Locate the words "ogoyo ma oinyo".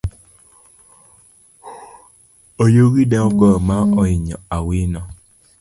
3.27-4.37